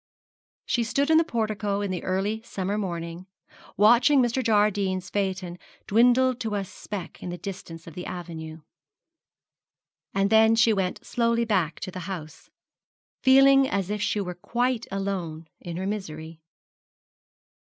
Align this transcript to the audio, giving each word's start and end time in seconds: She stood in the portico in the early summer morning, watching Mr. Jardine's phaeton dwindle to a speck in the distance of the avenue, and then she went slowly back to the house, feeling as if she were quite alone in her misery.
She 0.65 0.83
stood 0.83 1.11
in 1.11 1.19
the 1.19 1.23
portico 1.23 1.81
in 1.81 1.91
the 1.91 2.03
early 2.03 2.41
summer 2.41 2.75
morning, 2.75 3.27
watching 3.77 4.19
Mr. 4.19 4.41
Jardine's 4.43 5.11
phaeton 5.11 5.59
dwindle 5.85 6.33
to 6.37 6.55
a 6.55 6.65
speck 6.65 7.21
in 7.21 7.29
the 7.29 7.37
distance 7.37 7.85
of 7.85 7.93
the 7.93 8.07
avenue, 8.07 8.61
and 10.11 10.31
then 10.31 10.55
she 10.55 10.73
went 10.73 11.05
slowly 11.05 11.45
back 11.45 11.79
to 11.81 11.91
the 11.91 12.09
house, 12.09 12.49
feeling 13.21 13.67
as 13.69 13.91
if 13.91 14.01
she 14.01 14.19
were 14.19 14.33
quite 14.33 14.87
alone 14.91 15.47
in 15.59 15.77
her 15.77 15.85
misery. 15.85 16.41